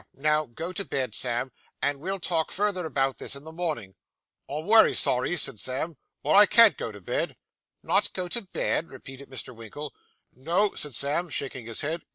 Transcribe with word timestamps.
Now 0.17 0.47
go 0.47 0.73
to 0.73 0.83
bed, 0.83 1.13
Sam, 1.13 1.51
and 1.79 1.99
we'll 1.99 2.19
talk 2.19 2.51
further 2.51 2.87
about 2.87 3.19
this 3.19 3.35
in 3.35 3.43
the 3.43 3.51
morning.' 3.51 3.93
'I'm 4.49 4.65
wery 4.65 4.95
sorry,' 4.95 5.37
said 5.37 5.59
Sam, 5.59 5.95
'but 6.23 6.31
I 6.33 6.47
can't 6.47 6.75
go 6.75 6.91
to 6.91 6.99
bed.' 6.99 7.37
'Not 7.83 8.11
go 8.13 8.27
to 8.27 8.41
bed!' 8.41 8.89
repeated 8.89 9.29
Mr. 9.29 9.55
Winkle. 9.55 9.93
'No,' 10.35 10.73
said 10.73 10.95
Sam, 10.95 11.29
shaking 11.29 11.67
his 11.67 11.81
head. 11.81 12.01